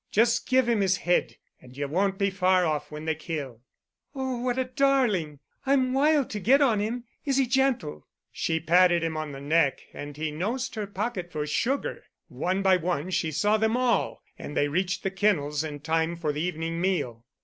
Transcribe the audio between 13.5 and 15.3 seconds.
them all, and they reached the